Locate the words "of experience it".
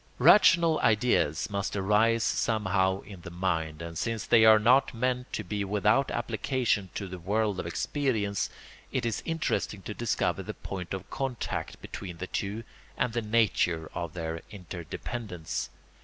7.59-9.05